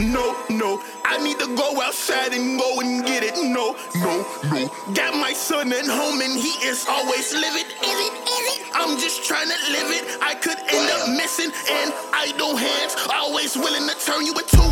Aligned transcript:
No, 0.00 0.36
no. 0.48 0.80
I 1.04 1.18
need 1.24 1.38
to 1.40 1.56
go 1.56 1.82
outside 1.82 2.32
and 2.32 2.58
go 2.58 2.80
and 2.80 3.04
get 3.04 3.24
it. 3.24 3.34
No, 3.34 3.74
no, 3.96 4.24
no. 4.50 4.70
Got 4.94 5.14
my 5.18 5.32
son 5.32 5.72
at 5.72 5.86
home 5.86 6.20
and 6.20 6.38
he 6.38 6.54
is 6.64 6.86
always 6.88 7.32
living. 7.34 7.66
Is 7.66 7.98
it? 8.06 8.14
Is 8.14 8.44
it? 8.54 8.70
I'm 8.74 8.96
just 8.96 9.24
trying 9.24 9.48
to 9.48 9.58
live 9.74 9.90
it. 9.90 10.06
I 10.22 10.34
could 10.34 10.58
end 10.70 10.86
up 10.94 11.08
missing 11.18 11.50
and 11.50 11.92
idle 12.14 12.54
hands. 12.56 12.94
Always 13.12 13.56
willing 13.56 13.88
to 13.88 13.94
turn 14.06 14.24
you 14.24 14.34
into 14.38 14.62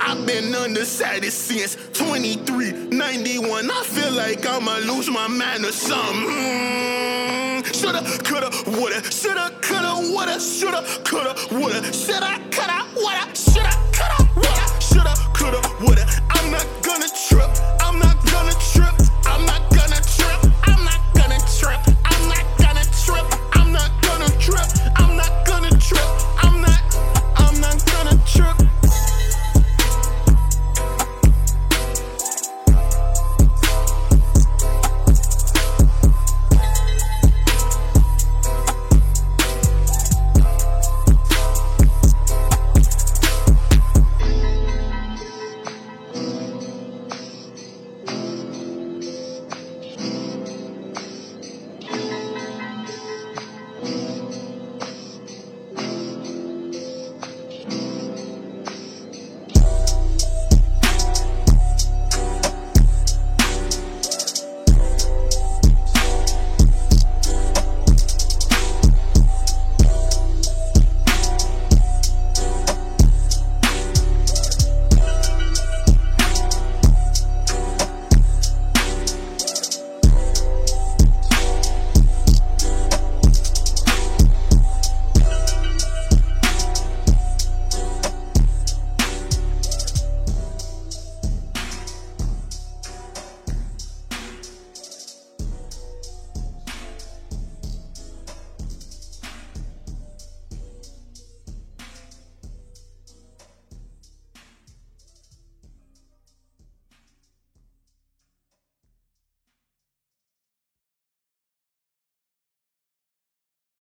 I've 0.00 0.26
been 0.26 0.54
undecided 0.54 1.32
since 1.32 1.76
2391. 1.92 3.70
I 3.70 3.82
feel 3.84 4.12
like 4.12 4.46
I'ma 4.46 4.76
lose 4.78 5.10
my 5.10 5.28
mind 5.28 5.64
or 5.64 5.72
something. 5.72 6.30
Mm, 6.30 7.64
shoulda, 7.74 8.02
coulda, 8.24 8.50
woulda, 8.78 9.02
shoulda, 9.10 9.50
coulda, 9.62 9.94
woulda, 10.12 10.40
shoulda, 10.40 10.82
coulda, 11.04 11.34
woulda, 11.50 11.92
shoulda, 11.92 12.40
coulda. 12.50 12.83